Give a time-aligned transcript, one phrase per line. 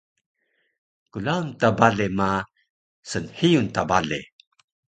[1.11, 2.29] Klaun ta bale ma
[3.09, 4.19] snhiyun ta bale